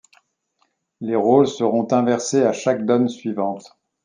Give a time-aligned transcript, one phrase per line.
[0.99, 3.77] Les rôles seront inversés à chaque donne suivante.